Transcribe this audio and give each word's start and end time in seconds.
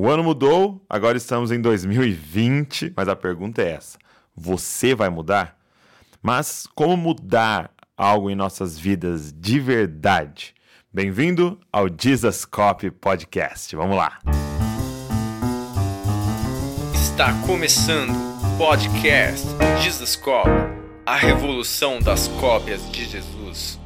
O 0.00 0.08
ano 0.08 0.22
mudou, 0.22 0.80
agora 0.88 1.18
estamos 1.18 1.50
em 1.50 1.60
2020, 1.60 2.92
mas 2.96 3.08
a 3.08 3.16
pergunta 3.16 3.60
é 3.60 3.72
essa: 3.72 3.98
você 4.32 4.94
vai 4.94 5.08
mudar? 5.08 5.58
Mas 6.22 6.68
como 6.72 6.96
mudar 6.96 7.72
algo 7.96 8.30
em 8.30 8.36
nossas 8.36 8.78
vidas 8.78 9.32
de 9.32 9.58
verdade? 9.58 10.54
Bem-vindo 10.94 11.58
ao 11.72 11.88
Jesus 11.88 12.44
Copy 12.44 12.92
Podcast. 12.92 13.74
Vamos 13.74 13.96
lá. 13.96 14.20
Está 16.94 17.32
começando 17.44 18.12
o 18.12 18.56
podcast 18.56 19.48
Jesus 19.82 20.14
Copy, 20.14 20.48
a 21.04 21.16
revolução 21.16 21.98
das 21.98 22.28
cópias 22.28 22.88
de 22.92 23.04
Jesus. 23.04 23.80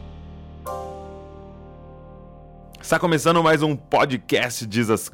Está 2.82 2.98
começando 2.98 3.40
mais 3.44 3.62
um 3.62 3.76
podcast 3.76 4.66
Jesus. 4.68 5.08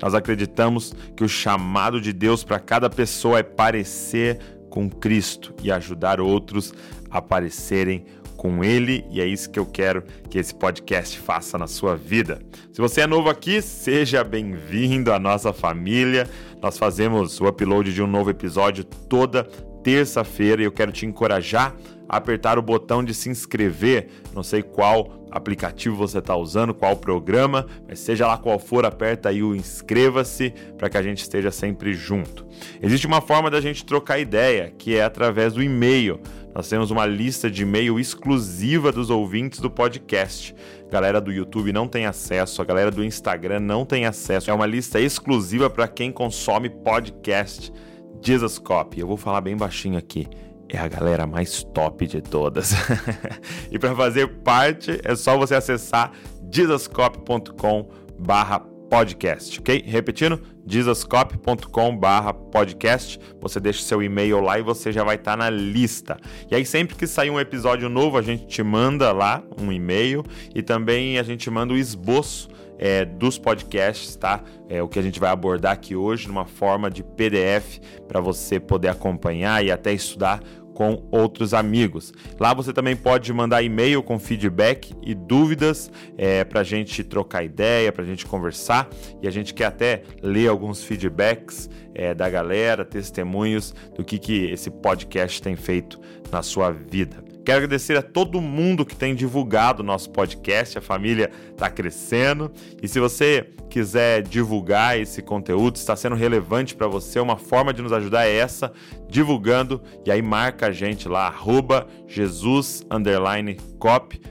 Nós 0.00 0.14
acreditamos 0.14 0.94
que 1.16 1.24
o 1.24 1.28
chamado 1.28 1.98
de 1.98 2.12
Deus 2.12 2.44
para 2.44 2.60
cada 2.60 2.90
pessoa 2.90 3.38
é 3.38 3.42
parecer 3.42 4.38
com 4.68 4.90
Cristo 4.90 5.54
e 5.62 5.72
ajudar 5.72 6.20
outros 6.20 6.72
a 7.10 7.20
parecerem 7.20 8.04
com 8.36 8.62
Ele, 8.62 9.04
e 9.10 9.22
é 9.22 9.26
isso 9.26 9.50
que 9.50 9.58
eu 9.58 9.64
quero 9.64 10.04
que 10.28 10.38
esse 10.38 10.54
podcast 10.54 11.18
faça 11.18 11.56
na 11.56 11.66
sua 11.66 11.96
vida. 11.96 12.42
Se 12.72 12.80
você 12.80 13.00
é 13.00 13.06
novo 13.06 13.30
aqui, 13.30 13.62
seja 13.62 14.22
bem-vindo 14.22 15.12
à 15.12 15.18
nossa 15.18 15.52
família. 15.52 16.28
Nós 16.60 16.76
fazemos 16.76 17.40
o 17.40 17.46
upload 17.48 17.92
de 17.92 18.02
um 18.02 18.06
novo 18.06 18.28
episódio 18.28 18.84
toda 18.84 19.44
terça-feira 19.82 20.60
e 20.60 20.66
eu 20.66 20.72
quero 20.72 20.92
te 20.92 21.06
encorajar 21.06 21.74
a 22.08 22.18
apertar 22.18 22.58
o 22.58 22.62
botão 22.62 23.02
de 23.02 23.14
se 23.14 23.30
inscrever. 23.30 24.08
Não 24.34 24.42
sei 24.42 24.62
qual 24.62 25.21
aplicativo 25.32 25.96
você 25.96 26.18
está 26.18 26.36
usando, 26.36 26.74
qual 26.74 26.96
programa, 26.96 27.66
mas 27.88 27.98
seja 27.98 28.26
lá 28.26 28.36
qual 28.36 28.58
for, 28.58 28.84
aperta 28.84 29.30
aí 29.30 29.42
o 29.42 29.56
inscreva-se 29.56 30.52
para 30.76 30.90
que 30.90 30.96
a 30.96 31.02
gente 31.02 31.22
esteja 31.22 31.50
sempre 31.50 31.94
junto. 31.94 32.46
Existe 32.80 33.06
uma 33.06 33.20
forma 33.20 33.50
da 33.50 33.60
gente 33.60 33.84
trocar 33.84 34.18
ideia, 34.18 34.72
que 34.76 34.94
é 34.94 35.02
através 35.02 35.54
do 35.54 35.62
e-mail. 35.62 36.20
Nós 36.54 36.68
temos 36.68 36.90
uma 36.90 37.06
lista 37.06 37.50
de 37.50 37.62
e-mail 37.62 37.98
exclusiva 37.98 38.92
dos 38.92 39.08
ouvintes 39.08 39.58
do 39.58 39.70
podcast. 39.70 40.54
Galera 40.90 41.20
do 41.20 41.32
YouTube 41.32 41.72
não 41.72 41.88
tem 41.88 42.04
acesso, 42.04 42.60
a 42.60 42.64
galera 42.64 42.90
do 42.90 43.02
Instagram 43.02 43.60
não 43.60 43.86
tem 43.86 44.04
acesso. 44.04 44.50
É 44.50 44.54
uma 44.54 44.66
lista 44.66 45.00
exclusiva 45.00 45.70
para 45.70 45.88
quem 45.88 46.12
consome 46.12 46.68
podcast 46.68 47.72
Jesus 48.20 48.58
Copy. 48.58 49.00
Eu 49.00 49.06
vou 49.06 49.16
falar 49.16 49.40
bem 49.40 49.56
baixinho 49.56 49.96
aqui. 49.96 50.28
É 50.74 50.78
a 50.78 50.88
galera 50.88 51.26
mais 51.26 51.62
top 51.62 52.06
de 52.06 52.22
todas. 52.22 52.72
e 53.70 53.78
para 53.78 53.94
fazer 53.94 54.26
parte 54.38 54.98
é 55.04 55.14
só 55.14 55.36
você 55.36 55.54
acessar 55.54 56.12
jesuscop.com 56.50 57.90
barra 58.18 58.60
podcast, 58.88 59.60
ok? 59.60 59.84
Repetindo, 59.86 60.40
jesuscop.com 60.66 61.94
barra 61.94 62.32
podcast, 62.32 63.20
você 63.38 63.60
deixa 63.60 63.82
seu 63.82 64.02
e-mail 64.02 64.40
lá 64.40 64.58
e 64.58 64.62
você 64.62 64.90
já 64.90 65.04
vai 65.04 65.16
estar 65.16 65.32
tá 65.32 65.36
na 65.36 65.50
lista. 65.50 66.16
E 66.50 66.54
aí 66.54 66.64
sempre 66.64 66.96
que 66.96 67.06
sair 67.06 67.28
um 67.28 67.38
episódio 67.38 67.90
novo, 67.90 68.16
a 68.16 68.22
gente 68.22 68.46
te 68.46 68.62
manda 68.62 69.12
lá 69.12 69.42
um 69.60 69.70
e-mail 69.70 70.24
e 70.54 70.62
também 70.62 71.18
a 71.18 71.22
gente 71.22 71.50
manda 71.50 71.74
o 71.74 71.76
esboço 71.76 72.48
é, 72.78 73.04
dos 73.04 73.38
podcasts, 73.38 74.16
tá? 74.16 74.42
É 74.68 74.82
o 74.82 74.88
que 74.88 74.98
a 74.98 75.02
gente 75.02 75.20
vai 75.20 75.30
abordar 75.30 75.72
aqui 75.72 75.94
hoje, 75.94 76.26
numa 76.26 76.44
forma 76.44 76.90
de 76.90 77.04
PDF, 77.04 77.78
para 78.08 78.20
você 78.20 78.58
poder 78.58 78.88
acompanhar 78.88 79.64
e 79.64 79.70
até 79.70 79.92
estudar 79.92 80.42
com 80.82 81.00
outros 81.12 81.54
amigos. 81.54 82.12
Lá 82.40 82.52
você 82.52 82.72
também 82.72 82.96
pode 82.96 83.32
mandar 83.32 83.62
e-mail 83.62 84.02
com 84.02 84.18
feedback 84.18 84.92
e 85.00 85.14
dúvidas 85.14 85.92
é, 86.18 86.42
para 86.42 86.60
a 86.60 86.64
gente 86.64 87.04
trocar 87.04 87.44
ideia, 87.44 87.92
para 87.92 88.02
a 88.02 88.06
gente 88.06 88.26
conversar 88.26 88.88
e 89.22 89.28
a 89.28 89.30
gente 89.30 89.54
quer 89.54 89.66
até 89.66 90.02
ler 90.20 90.48
alguns 90.48 90.82
feedbacks 90.82 91.70
é, 91.94 92.12
da 92.12 92.28
galera, 92.28 92.84
testemunhos 92.84 93.72
do 93.94 94.02
que, 94.02 94.18
que 94.18 94.46
esse 94.46 94.70
podcast 94.70 95.40
tem 95.40 95.54
feito 95.54 96.00
na 96.32 96.42
sua 96.42 96.72
vida. 96.72 97.31
Quero 97.44 97.58
agradecer 97.58 97.96
a 97.96 98.02
todo 98.02 98.40
mundo 98.40 98.86
que 98.86 98.94
tem 98.94 99.14
divulgado 99.14 99.82
o 99.82 99.86
nosso 99.86 100.10
podcast. 100.10 100.78
A 100.78 100.80
família 100.80 101.30
está 101.50 101.68
crescendo. 101.68 102.52
E 102.80 102.86
se 102.86 103.00
você 103.00 103.50
quiser 103.68 104.22
divulgar 104.22 104.98
esse 104.98 105.22
conteúdo, 105.22 105.76
está 105.76 105.96
sendo 105.96 106.14
relevante 106.14 106.76
para 106.76 106.86
você, 106.86 107.18
uma 107.18 107.36
forma 107.36 107.72
de 107.72 107.82
nos 107.82 107.92
ajudar 107.92 108.26
é 108.26 108.36
essa, 108.36 108.72
divulgando. 109.08 109.82
E 110.06 110.10
aí 110.10 110.22
marca 110.22 110.66
a 110.66 110.72
gente 110.72 111.08
lá, 111.08 111.26
arroba 111.26 111.86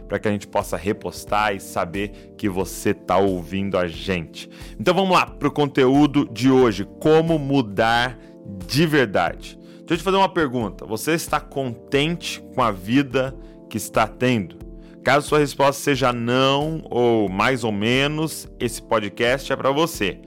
para 0.08 0.20
que 0.20 0.28
a 0.28 0.32
gente 0.32 0.48
possa 0.48 0.78
repostar 0.78 1.54
e 1.54 1.60
saber 1.60 2.34
que 2.38 2.48
você 2.48 2.92
está 2.92 3.18
ouvindo 3.18 3.78
a 3.78 3.88
gente. 3.88 4.50
Então 4.80 4.94
vamos 4.94 5.12
lá 5.12 5.26
para 5.26 5.48
o 5.48 5.52
conteúdo 5.52 6.30
de 6.32 6.50
hoje: 6.50 6.88
como 7.00 7.38
mudar 7.38 8.18
de 8.66 8.86
verdade. 8.86 9.61
Deixa 9.82 9.94
eu 9.94 9.98
te 9.98 10.04
fazer 10.04 10.18
uma 10.18 10.30
pergunta. 10.30 10.86
Você 10.86 11.14
está 11.14 11.40
contente 11.40 12.42
com 12.54 12.62
a 12.62 12.72
vida 12.72 13.36
que 13.70 13.78
está 13.78 14.08
tendo? 14.08 14.56
Caso 15.04 15.28
sua 15.28 15.40
resposta 15.40 15.82
seja 15.82 16.14
não 16.14 16.82
ou 16.90 17.28
mais 17.28 17.64
ou 17.64 17.72
menos, 17.72 18.48
esse 18.60 18.82
podcast 18.82 19.52
é 19.52 19.56
para 19.56 19.72
você. 19.72 20.20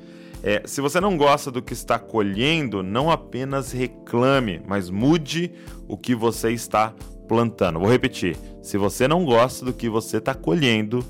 É, 0.42 0.62
se 0.66 0.80
você 0.80 1.00
não 1.00 1.16
gosta 1.16 1.50
do 1.50 1.62
que 1.62 1.72
está 1.72 1.98
colhendo, 1.98 2.82
não 2.82 3.10
apenas 3.10 3.72
reclame, 3.72 4.60
mas 4.66 4.90
mude 4.90 5.52
o 5.88 5.96
que 5.96 6.14
você 6.14 6.50
está 6.50 6.92
plantando. 7.28 7.78
Vou 7.78 7.88
repetir: 7.88 8.36
se 8.60 8.76
você 8.76 9.08
não 9.08 9.24
gosta 9.24 9.64
do 9.64 9.72
que 9.72 9.88
você 9.88 10.18
está 10.18 10.34
colhendo, 10.34 11.04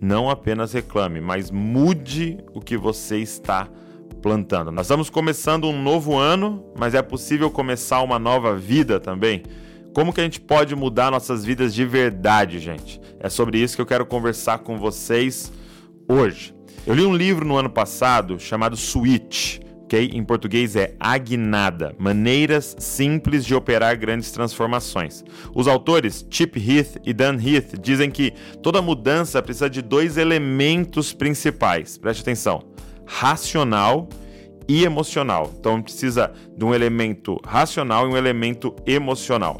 não 0.00 0.30
apenas 0.30 0.72
reclame, 0.72 1.20
mas 1.20 1.50
mude 1.50 2.38
o 2.54 2.60
que 2.60 2.76
você 2.76 3.18
está 3.18 3.64
plantando 3.64 3.87
plantando. 4.18 4.70
Nós 4.70 4.86
estamos 4.86 5.08
começando 5.08 5.68
um 5.68 5.82
novo 5.82 6.16
ano, 6.16 6.64
mas 6.78 6.94
é 6.94 7.02
possível 7.02 7.50
começar 7.50 8.02
uma 8.02 8.18
nova 8.18 8.54
vida 8.54 9.00
também. 9.00 9.42
Como 9.94 10.12
que 10.12 10.20
a 10.20 10.24
gente 10.24 10.40
pode 10.40 10.76
mudar 10.76 11.10
nossas 11.10 11.44
vidas 11.44 11.74
de 11.74 11.84
verdade, 11.84 12.58
gente? 12.58 13.00
É 13.18 13.28
sobre 13.28 13.58
isso 13.58 13.74
que 13.74 13.82
eu 13.82 13.86
quero 13.86 14.06
conversar 14.06 14.58
com 14.58 14.78
vocês 14.78 15.52
hoje. 16.08 16.54
Eu 16.86 16.94
li 16.94 17.04
um 17.04 17.14
livro 17.14 17.44
no 17.44 17.56
ano 17.56 17.70
passado 17.70 18.38
chamado 18.38 18.76
Switch, 18.76 19.58
ok? 19.84 20.10
Em 20.12 20.22
português 20.22 20.76
é 20.76 20.94
Agnada, 21.00 21.94
Maneiras 21.98 22.76
Simples 22.78 23.44
de 23.44 23.54
Operar 23.54 23.98
Grandes 23.98 24.30
Transformações. 24.30 25.24
Os 25.54 25.66
autores, 25.66 26.26
Chip 26.30 26.58
Heath 26.58 26.98
e 27.04 27.12
Dan 27.12 27.34
Heath, 27.34 27.78
dizem 27.80 28.10
que 28.10 28.32
toda 28.62 28.80
mudança 28.80 29.42
precisa 29.42 29.68
de 29.68 29.82
dois 29.82 30.16
elementos 30.16 31.12
principais. 31.12 31.98
Preste 31.98 32.20
atenção 32.20 32.62
racional 33.08 34.08
e 34.68 34.84
emocional. 34.84 35.50
Então 35.58 35.80
precisa 35.80 36.30
de 36.56 36.64
um 36.64 36.74
elemento 36.74 37.40
racional 37.44 38.06
e 38.06 38.12
um 38.12 38.16
elemento 38.16 38.76
emocional. 38.86 39.58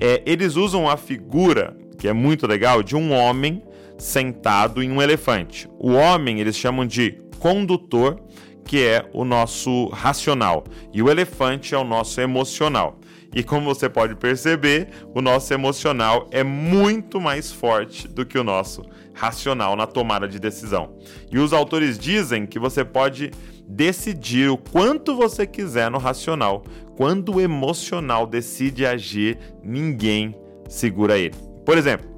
É, 0.00 0.22
eles 0.24 0.56
usam 0.56 0.88
a 0.88 0.96
figura, 0.96 1.76
que 1.98 2.08
é 2.08 2.12
muito 2.12 2.46
legal, 2.46 2.82
de 2.82 2.96
um 2.96 3.12
homem 3.12 3.62
sentado 3.98 4.82
em 4.82 4.90
um 4.90 5.02
elefante. 5.02 5.68
O 5.78 5.92
homem 5.92 6.40
eles 6.40 6.56
chamam 6.56 6.86
de 6.86 7.20
condutor, 7.38 8.20
que 8.64 8.82
é 8.82 9.08
o 9.12 9.24
nosso 9.24 9.86
racional, 9.88 10.64
e 10.92 11.02
o 11.02 11.10
elefante 11.10 11.74
é 11.74 11.78
o 11.78 11.84
nosso 11.84 12.20
emocional. 12.20 12.98
E 13.34 13.42
como 13.42 13.66
você 13.66 13.88
pode 13.88 14.14
perceber, 14.14 14.88
o 15.14 15.20
nosso 15.20 15.52
emocional 15.52 16.26
é 16.30 16.42
muito 16.42 17.20
mais 17.20 17.52
forte 17.52 18.08
do 18.08 18.24
que 18.24 18.38
o 18.38 18.44
nosso 18.44 18.82
racional 19.12 19.76
na 19.76 19.86
tomada 19.86 20.28
de 20.28 20.38
decisão. 20.38 20.96
E 21.30 21.38
os 21.38 21.52
autores 21.52 21.98
dizem 21.98 22.46
que 22.46 22.58
você 22.58 22.84
pode 22.84 23.30
decidir 23.66 24.48
o 24.50 24.56
quanto 24.56 25.16
você 25.16 25.46
quiser 25.46 25.90
no 25.90 25.98
racional. 25.98 26.62
Quando 26.96 27.36
o 27.36 27.40
emocional 27.40 28.26
decide 28.26 28.86
agir, 28.86 29.38
ninguém 29.62 30.34
segura 30.68 31.18
ele. 31.18 31.34
Por 31.64 31.76
exemplo, 31.76 32.08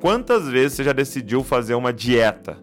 quantas 0.00 0.48
vezes 0.48 0.76
você 0.76 0.84
já 0.84 0.92
decidiu 0.92 1.42
fazer 1.42 1.74
uma 1.74 1.92
dieta? 1.92 2.58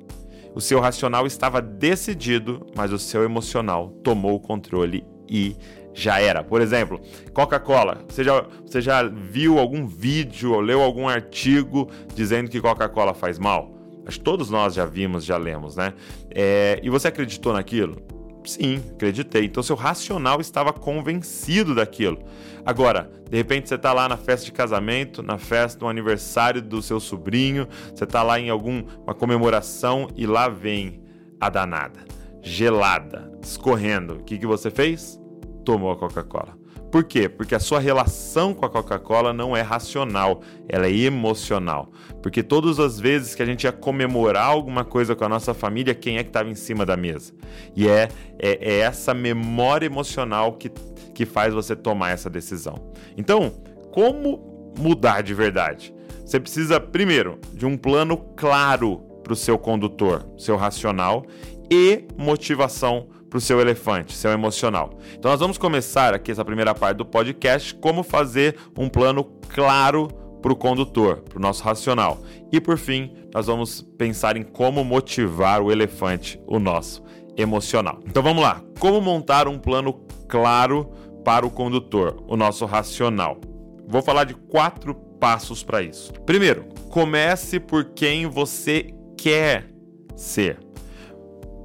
O 0.54 0.62
seu 0.62 0.80
racional 0.80 1.26
estava 1.26 1.62
decidido, 1.62 2.66
mas 2.76 2.92
o 2.92 3.00
seu 3.00 3.24
emocional 3.24 3.90
tomou 4.04 4.36
o 4.36 4.40
controle 4.40 5.04
e 5.28 5.56
já 5.94 6.20
era. 6.20 6.44
Por 6.44 6.62
exemplo, 6.62 7.00
Coca-Cola. 7.34 8.04
Você 8.08 8.24
já, 8.24 8.46
você 8.66 8.82
já 8.82 9.04
viu 9.04 9.60
algum 9.60 9.86
vídeo 9.86 10.54
ou 10.54 10.62
leu 10.62 10.82
algum 10.82 11.08
artigo 11.08 11.90
dizendo 12.16 12.50
que 12.50 12.60
Coca-Cola 12.60 13.14
faz 13.14 13.38
mal? 13.38 13.72
Acho 14.06 14.18
que 14.18 14.24
todos 14.24 14.50
nós 14.50 14.74
já 14.74 14.86
vimos, 14.86 15.24
já 15.24 15.38
lemos, 15.38 15.76
né? 15.76 15.94
É, 16.30 16.80
e 16.84 16.90
você 16.90 17.08
acreditou 17.08 17.54
naquilo? 17.54 18.02
Sim, 18.46 18.82
acreditei. 18.92 19.46
Então 19.46 19.64
seu 19.64 19.76
racional 19.76 20.42
estava 20.42 20.74
convencido 20.74 21.74
daquilo. 21.74 22.20
Agora, 22.66 23.10
de 23.30 23.38
repente 23.38 23.70
você 23.70 23.76
está 23.76 23.94
lá 23.94 24.10
na 24.10 24.18
festa 24.18 24.46
de 24.46 24.52
casamento, 24.52 25.24
na 25.24 25.38
festa 25.38 25.80
do 25.80 25.88
aniversário 25.88 26.62
do 26.62 26.82
seu 26.82 27.00
sobrinho, 27.00 27.68
você 27.94 28.04
está 28.04 28.22
lá 28.22 28.40
em 28.40 28.50
alguma 28.50 29.14
comemoração 29.18 30.10
e 30.16 30.26
lá 30.26 30.50
vem 30.50 31.02
a 31.40 31.50
danada, 31.50 32.02
gelada, 32.42 33.32
escorrendo. 33.42 34.16
O 34.16 34.24
que, 34.24 34.38
que 34.38 34.46
você 34.46 34.70
fez? 34.70 35.23
Tomou 35.64 35.92
a 35.92 35.98
Coca-Cola. 35.98 36.58
Por 36.94 37.04
quê? 37.04 37.28
Porque 37.28 37.56
a 37.56 37.60
sua 37.60 37.80
relação 37.80 38.54
com 38.54 38.64
a 38.66 38.70
Coca-Cola 38.70 39.34
não 39.34 39.58
é 39.58 39.62
racional, 39.62 40.42
ela 40.70 40.86
é 40.86 40.96
emocional. 40.96 41.92
Porque 42.22 42.44
todas 42.44 42.80
as 42.80 43.00
vezes 43.00 43.34
que 43.34 43.42
a 43.42 43.46
gente 43.48 43.64
ia 43.64 43.72
comemorar 43.72 44.46
alguma 44.46 44.86
coisa 44.86 45.16
com 45.16 45.24
a 45.24 45.30
nossa 45.30 45.56
família, 45.56 45.96
quem 45.96 46.20
é 46.20 46.24
que 46.24 46.30
estava 46.30 46.52
em 46.52 46.56
cima 46.56 46.86
da 46.86 46.96
mesa? 46.96 47.34
E 47.76 47.88
é, 47.88 48.10
é, 48.38 48.74
é 48.74 48.80
essa 48.82 49.12
memória 49.12 49.88
emocional 49.88 50.54
que, 50.54 50.70
que 51.16 51.26
faz 51.26 51.52
você 51.52 51.76
tomar 51.76 52.12
essa 52.12 52.30
decisão. 52.30 52.76
Então, 53.18 53.52
como 53.92 54.74
mudar 54.78 55.24
de 55.24 55.34
verdade? 55.34 55.92
Você 56.24 56.40
precisa, 56.40 56.80
primeiro, 56.80 57.40
de 57.54 57.66
um 57.66 57.76
plano 57.76 58.18
claro 58.36 58.98
para 59.24 59.34
o 59.34 59.36
seu 59.36 59.58
condutor, 59.58 60.28
seu 60.38 60.58
racional, 60.58 61.26
e 61.72 62.06
motivação 62.16 63.08
para 63.34 63.40
o 63.40 63.42
seu 63.42 63.60
elefante, 63.60 64.14
seu 64.14 64.30
emocional. 64.30 64.92
Então 65.18 65.32
nós 65.32 65.40
vamos 65.40 65.58
começar 65.58 66.14
aqui 66.14 66.32
essa 66.32 66.46
primeira 66.46 66.76
parte 66.76 66.98
do 66.98 67.06
podcast, 67.06 67.74
como 67.74 68.04
fazer 68.04 68.56
um 68.78 68.88
plano 68.88 69.24
claro 69.50 70.08
para 70.40 70.54
o 70.54 70.56
condutor, 70.56 71.22
para 71.22 71.40
o 71.40 71.42
nosso 71.42 71.64
racional. 71.64 72.20
E 72.52 72.62
por 72.62 72.78
fim, 72.78 73.12
nós 73.34 73.48
vamos 73.48 73.82
pensar 73.98 74.38
em 74.38 74.44
como 74.44 74.84
motivar 74.84 75.64
o 75.64 75.72
elefante, 75.72 76.40
o 76.46 76.60
nosso 76.60 77.04
emocional. 77.36 78.00
Então 78.06 78.22
vamos 78.22 78.44
lá, 78.44 78.62
como 78.80 79.02
montar 79.02 79.48
um 79.48 79.58
plano 79.58 79.94
claro 80.28 80.92
para 81.26 81.44
o 81.44 81.50
condutor, 81.50 82.24
o 82.28 82.38
nosso 82.38 82.68
racional. 82.68 83.42
Vou 83.88 84.04
falar 84.04 84.26
de 84.26 84.36
quatro 84.36 84.94
passos 85.20 85.64
para 85.64 85.82
isso. 85.82 86.14
Primeiro, 86.24 86.66
comece 86.92 87.60
por 87.60 87.86
quem 87.96 88.28
você 88.28 88.94
quer 89.18 89.74
ser. 90.16 90.63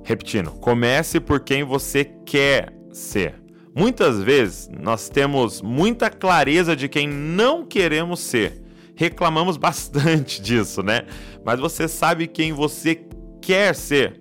Repetindo, 0.09 0.53
comece 0.53 1.21
por 1.21 1.41
quem 1.41 1.63
você 1.63 2.03
quer 2.03 2.73
ser. 2.91 3.35
Muitas 3.77 4.23
vezes 4.23 4.67
nós 4.81 5.11
temos 5.11 5.61
muita 5.61 6.09
clareza 6.09 6.75
de 6.75 6.89
quem 6.89 7.07
não 7.07 7.63
queremos 7.63 8.21
ser. 8.21 8.59
Reclamamos 8.97 9.59
bastante 9.61 10.41
disso, 10.41 10.83
né? 10.83 11.03
Mas 11.45 11.61
você 11.61 11.87
sabe 11.87 12.27
quem 12.27 12.55
você 12.55 13.05
quer 13.43 13.75
ser. 13.75 14.19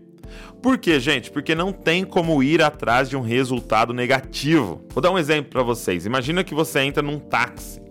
Por 0.62 0.78
quê, 0.78 1.00
gente? 1.00 1.31
Porque 1.31 1.56
não 1.56 1.72
tem 1.72 2.04
como 2.04 2.44
ir 2.44 2.62
atrás 2.62 3.10
de 3.10 3.16
um 3.16 3.22
resultado 3.22 3.94
negativo. 3.94 4.86
Vou 4.94 5.01
dar 5.01 5.12
um 5.12 5.18
exemplo 5.18 5.51
para 5.51 5.63
vocês. 5.63 6.06
Imagina 6.06 6.44
que 6.44 6.54
você 6.54 6.81
entra 6.81 7.01
num 7.01 7.18
táxi 7.18 7.81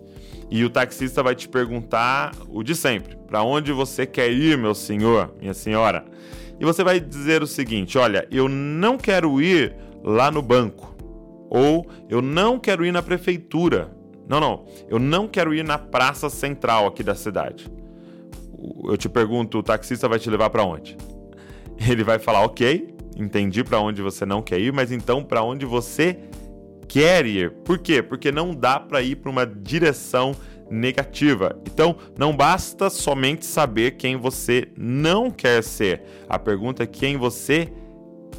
e 0.50 0.62
o 0.66 0.68
taxista 0.68 1.22
vai 1.22 1.34
te 1.34 1.48
perguntar 1.48 2.34
o 2.50 2.62
de 2.62 2.74
sempre: 2.74 3.16
para 3.26 3.42
onde 3.42 3.72
você 3.72 4.04
quer 4.04 4.30
ir, 4.30 4.58
meu 4.58 4.74
senhor, 4.74 5.34
minha 5.40 5.54
senhora? 5.54 6.04
E 6.58 6.64
você 6.64 6.82
vai 6.82 7.00
dizer 7.00 7.42
o 7.42 7.46
seguinte: 7.46 7.98
olha, 7.98 8.26
eu 8.30 8.48
não 8.48 8.96
quero 8.96 9.40
ir 9.40 9.74
lá 10.02 10.30
no 10.30 10.42
banco, 10.42 10.94
ou 11.50 11.86
eu 12.08 12.22
não 12.22 12.58
quero 12.58 12.84
ir 12.84 12.92
na 12.92 13.02
prefeitura. 13.02 13.94
Não, 14.28 14.40
não, 14.40 14.66
eu 14.88 14.98
não 14.98 15.28
quero 15.28 15.54
ir 15.54 15.64
na 15.64 15.78
praça 15.78 16.28
central 16.28 16.86
aqui 16.86 17.02
da 17.02 17.14
cidade. 17.14 17.70
Eu 18.84 18.96
te 18.96 19.08
pergunto, 19.08 19.58
o 19.58 19.62
taxista 19.62 20.08
vai 20.08 20.18
te 20.18 20.28
levar 20.28 20.50
para 20.50 20.64
onde? 20.64 20.96
Ele 21.88 22.02
vai 22.02 22.18
falar: 22.18 22.42
ok, 22.44 22.94
entendi 23.16 23.62
para 23.62 23.80
onde 23.80 24.02
você 24.02 24.26
não 24.26 24.42
quer 24.42 24.60
ir, 24.60 24.72
mas 24.72 24.90
então 24.90 25.22
para 25.22 25.42
onde 25.42 25.64
você 25.64 26.18
quer 26.88 27.26
ir? 27.26 27.50
Por 27.64 27.78
quê? 27.78 28.02
Porque 28.02 28.32
não 28.32 28.54
dá 28.54 28.80
para 28.80 29.02
ir 29.02 29.16
para 29.16 29.30
uma 29.30 29.46
direção 29.46 30.34
negativa. 30.70 31.58
Então, 31.66 31.96
não 32.18 32.36
basta 32.36 32.90
somente 32.90 33.44
saber 33.44 33.92
quem 33.92 34.16
você 34.16 34.68
não 34.76 35.30
quer 35.30 35.62
ser. 35.62 36.02
A 36.28 36.38
pergunta 36.38 36.82
é 36.82 36.86
quem 36.86 37.16
você 37.16 37.72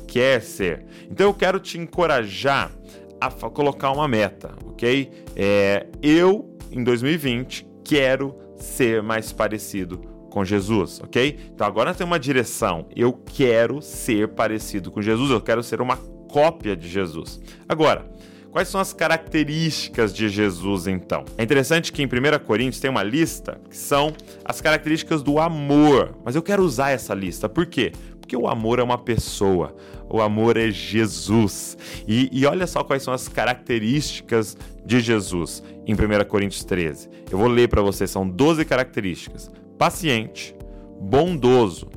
quer 0.07 0.41
ser. 0.41 0.85
Então, 1.09 1.27
eu 1.27 1.33
quero 1.33 1.59
te 1.59 1.77
encorajar 1.77 2.71
a 3.19 3.31
colocar 3.49 3.91
uma 3.91 4.07
meta, 4.07 4.53
ok? 4.65 5.11
É, 5.35 5.87
eu, 6.01 6.55
em 6.71 6.83
2020, 6.83 7.67
quero 7.83 8.35
ser 8.57 9.01
mais 9.01 9.31
parecido 9.31 9.99
com 10.29 10.43
Jesus, 10.43 10.99
ok? 11.03 11.39
Então 11.53 11.65
agora 11.65 11.93
tem 11.93 12.05
uma 12.05 12.19
direção. 12.19 12.87
Eu 12.95 13.13
quero 13.13 13.81
ser 13.81 14.29
parecido 14.29 14.91
com 14.91 15.01
Jesus, 15.01 15.31
eu 15.31 15.41
quero 15.41 15.63
ser 15.63 15.81
uma 15.81 15.97
cópia 15.97 16.75
de 16.75 16.87
Jesus. 16.87 17.39
Agora, 17.67 18.05
Quais 18.51 18.67
são 18.69 18.79
as 18.79 18.93
características 18.93 20.13
de 20.13 20.29
Jesus, 20.29 20.87
então? 20.87 21.25
É 21.37 21.43
interessante 21.43 21.91
que 21.91 22.01
em 22.01 22.05
1 22.05 22.09
Coríntios 22.45 22.79
tem 22.79 22.89
uma 22.89 23.03
lista 23.03 23.59
que 23.69 23.77
são 23.77 24.13
as 24.43 24.61
características 24.61 25.21
do 25.21 25.39
amor, 25.39 26.15
mas 26.23 26.35
eu 26.35 26.41
quero 26.41 26.63
usar 26.63 26.91
essa 26.91 27.13
lista. 27.13 27.47
Por 27.47 27.65
quê? 27.65 27.91
Porque 28.19 28.35
o 28.35 28.47
amor 28.47 28.79
é 28.79 28.83
uma 28.83 28.97
pessoa, 28.97 29.75
o 30.09 30.21
amor 30.21 30.57
é 30.57 30.69
Jesus. 30.71 31.77
E, 32.07 32.29
e 32.31 32.45
olha 32.45 32.65
só 32.67 32.83
quais 32.83 33.03
são 33.03 33.13
as 33.13 33.27
características 33.27 34.57
de 34.85 34.99
Jesus 34.99 35.63
em 35.85 35.93
1 35.93 36.25
Coríntios 36.27 36.63
13. 36.63 37.09
Eu 37.31 37.37
vou 37.37 37.47
ler 37.47 37.69
para 37.69 37.81
você, 37.81 38.07
são 38.07 38.27
12 38.27 38.65
características: 38.65 39.51
paciente, 39.77 40.55
bondoso, 40.99 41.89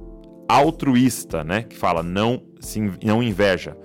altruísta, 0.49 1.43
né? 1.43 1.63
Que 1.63 1.77
fala 1.77 2.03
não, 2.03 2.43
se, 2.61 2.81
não 3.03 3.23
inveja. 3.23 3.77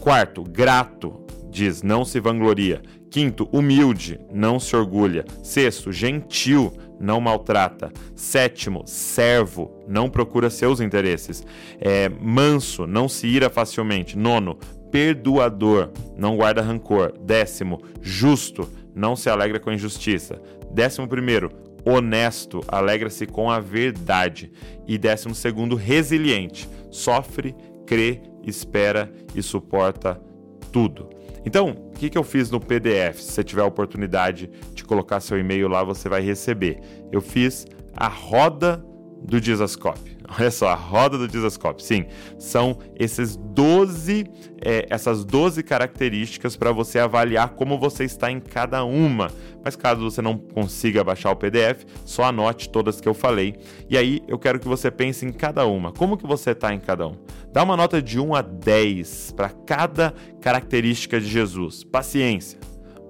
Quarto, 0.00 0.42
grato, 0.42 1.24
diz: 1.52 1.82
não 1.82 2.04
se 2.04 2.18
vangloria. 2.18 2.82
Quinto, 3.10 3.48
humilde, 3.52 4.18
não 4.32 4.58
se 4.58 4.74
orgulha. 4.74 5.24
Sexto, 5.42 5.92
gentil, 5.92 6.72
não 6.98 7.20
maltrata. 7.20 7.92
Sétimo, 8.16 8.82
servo, 8.86 9.70
não 9.86 10.08
procura 10.08 10.48
seus 10.48 10.80
interesses. 10.80 11.46
É, 11.78 12.08
manso, 12.08 12.86
não 12.86 13.08
se 13.08 13.26
ira 13.26 13.50
facilmente. 13.50 14.16
Nono, 14.16 14.58
perdoador, 14.90 15.90
não 16.16 16.36
guarda 16.36 16.62
rancor. 16.62 17.12
Décimo, 17.20 17.82
justo, 18.00 18.68
não 18.94 19.14
se 19.14 19.28
alegra 19.28 19.60
com 19.60 19.70
a 19.70 19.74
injustiça. 19.74 20.40
Décimo 20.72 21.06
primeiro, 21.06 21.50
honesto, 21.84 22.62
alegra-se 22.66 23.26
com 23.26 23.50
a 23.50 23.60
verdade. 23.60 24.50
E 24.88 24.96
décimo 24.96 25.34
segundo, 25.34 25.76
resiliente, 25.76 26.66
sofre, 26.90 27.54
crê, 27.86 28.22
espera 28.42 29.12
e 29.34 29.42
suporta 29.42 30.20
tudo. 30.72 31.10
Então, 31.44 31.70
o 31.70 31.90
que, 31.92 32.08
que 32.08 32.18
eu 32.18 32.22
fiz 32.22 32.50
no 32.50 32.60
PDF? 32.60 33.20
Se 33.20 33.32
você 33.32 33.44
tiver 33.44 33.62
a 33.62 33.66
oportunidade 33.66 34.50
de 34.74 34.84
colocar 34.84 35.20
seu 35.20 35.38
e-mail 35.38 35.68
lá, 35.68 35.82
você 35.82 36.08
vai 36.08 36.22
receber. 36.22 36.80
Eu 37.10 37.20
fiz 37.20 37.66
a 37.96 38.08
roda 38.08 38.84
do 39.24 39.40
Dizascope. 39.40 40.16
Olha 40.38 40.50
só, 40.50 40.68
a 40.68 40.74
roda 40.74 41.18
do 41.18 41.28
Dizascope. 41.28 41.82
Sim, 41.82 42.06
são 42.38 42.78
esses 42.98 43.36
12, 43.36 44.24
é, 44.64 44.86
essas 44.88 45.24
12 45.24 45.62
características 45.62 46.56
para 46.56 46.72
você 46.72 46.98
avaliar 46.98 47.50
como 47.50 47.78
você 47.78 48.04
está 48.04 48.30
em 48.30 48.40
cada 48.40 48.84
uma. 48.84 49.30
Mas 49.64 49.76
caso 49.76 50.00
você 50.02 50.22
não 50.22 50.36
consiga 50.38 51.04
baixar 51.04 51.30
o 51.30 51.36
PDF, 51.36 51.84
só 52.04 52.24
anote 52.24 52.68
todas 52.70 53.00
que 53.00 53.08
eu 53.08 53.14
falei. 53.14 53.54
E 53.88 53.96
aí 53.96 54.22
eu 54.26 54.38
quero 54.38 54.58
que 54.58 54.66
você 54.66 54.90
pense 54.90 55.24
em 55.24 55.32
cada 55.32 55.66
uma. 55.66 55.92
Como 55.92 56.16
que 56.16 56.26
você 56.26 56.50
está 56.50 56.72
em 56.72 56.80
cada 56.80 57.06
um? 57.06 57.16
Dá 57.52 57.62
uma 57.62 57.76
nota 57.76 58.00
de 58.00 58.18
1 58.18 58.34
a 58.34 58.42
10 58.42 59.32
para 59.32 59.50
cada 59.50 60.14
característica 60.40 61.20
de 61.20 61.28
Jesus: 61.28 61.84
paciência, 61.84 62.58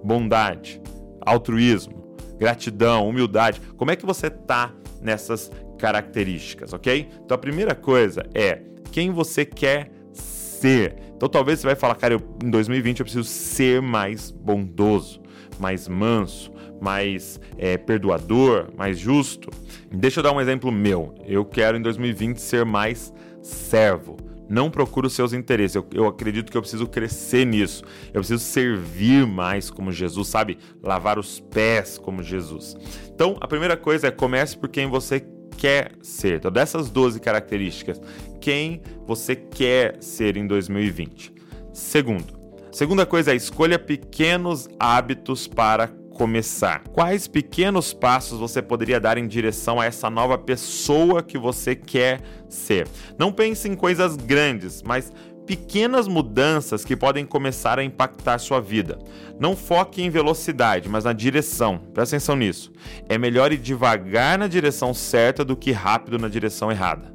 bondade, 0.05 0.81
altruísmo, 1.21 2.17
gratidão, 2.39 3.09
humildade. 3.09 3.61
Como 3.77 3.91
é 3.91 3.97
que 3.97 4.05
você 4.05 4.27
está 4.27 4.73
nessas 5.01 5.51
características, 5.83 6.73
ok? 6.73 7.09
Então 7.25 7.35
a 7.35 7.39
primeira 7.39 7.75
coisa 7.75 8.25
é 8.33 8.63
quem 8.93 9.11
você 9.11 9.45
quer 9.45 9.91
ser. 10.13 10.95
Então 11.17 11.29
talvez 11.29 11.59
você 11.59 11.67
vai 11.67 11.75
falar, 11.75 11.97
cara, 11.97 12.15
eu, 12.15 12.21
em 12.41 12.49
2020 12.51 13.01
eu 13.01 13.05
preciso 13.05 13.25
ser 13.25 13.83
mais 13.83 14.31
bondoso, 14.31 15.21
mais 15.59 15.89
manso, 15.89 16.53
mais 16.81 17.41
é, 17.59 17.77
perdoador, 17.77 18.69
mais 18.77 18.97
justo. 18.97 19.51
Deixa 19.91 20.21
eu 20.21 20.23
dar 20.23 20.31
um 20.31 20.41
exemplo 20.41 20.71
meu. 20.71 21.17
Eu 21.27 21.45
quero 21.45 21.77
em 21.77 21.83
2020 21.83 22.37
ser 22.37 22.65
mais 22.65 23.13
servo. 23.43 24.17
Não 24.49 24.71
procuro 24.71 25.11
seus 25.11 25.33
interesses. 25.33 25.75
Eu, 25.75 25.85
eu, 25.93 26.07
acredito 26.07 26.53
que 26.53 26.57
eu 26.57 26.63
preciso 26.63 26.87
crescer 26.87 27.45
nisso. 27.45 27.83
Eu 28.09 28.21
preciso 28.21 28.45
servir 28.45 29.27
mais 29.27 29.69
como 29.69 29.91
Jesus, 29.91 30.29
sabe? 30.29 30.59
Lavar 30.81 31.19
os 31.19 31.41
pés 31.41 31.99
como 31.99 32.23
Jesus. 32.23 32.77
Então, 33.13 33.37
a 33.41 33.49
primeira 33.49 33.77
coisa 33.77 34.09
é 34.09 34.11
comece 34.11 34.57
por 34.57 34.69
quem 34.69 34.87
você 34.89 35.27
quer 35.57 35.93
ser. 36.03 36.37
Então, 36.37 36.51
dessas 36.51 36.91
12 36.91 37.21
características, 37.21 38.01
quem 38.41 38.83
você 39.07 39.37
quer 39.37 39.97
ser 40.01 40.37
em 40.37 40.47
2020. 40.47 41.33
Segundo, 41.73 42.39
segunda 42.71 43.07
coisa 43.07 43.33
é 43.33 43.37
escolha 43.37 43.79
pequenos 43.79 44.69
hábitos 44.79 45.47
para 45.47 45.89
começar. 46.13 46.83
Quais 46.93 47.27
pequenos 47.27 47.93
passos 47.93 48.39
você 48.39 48.61
poderia 48.61 49.01
dar 49.01 49.19
em 49.19 49.27
direção 49.27 49.81
a 49.81 49.87
essa 49.87 50.11
nova 50.11 50.37
pessoa 50.37 51.23
que 51.23 51.39
você 51.39 51.75
quer 51.75 52.21
ser? 52.49 52.87
Não 53.19 53.33
pense 53.33 53.69
em 53.69 53.75
coisas 53.75 54.17
grandes, 54.17 54.83
mas 54.83 55.13
pequenas 55.47 56.07
mudanças 56.07 56.85
que 56.85 56.97
podem 56.97 57.25
começar 57.25 57.79
a 57.79 57.85
impactar 57.85 58.39
sua 58.39 58.61
vida. 58.61 58.99
Não 59.39 59.57
foque 59.57 60.03
em 60.03 60.11
velocidade, 60.11 60.89
mas 60.89 61.05
na 61.05 61.13
direção. 61.13 61.79
Presta 61.93 62.17
atenção 62.17 62.37
nisso. 62.37 62.73
É 63.09 63.19
melhor 63.19 63.53
ir 63.53 63.59
devagar 63.59 64.39
na 64.39 64.47
direção 64.47 64.95
certa 64.95 65.45
do 65.45 65.57
que 65.57 65.73
rápido 65.73 66.19
na 66.19 66.29
direção 66.29 66.71
errada. 66.71 67.13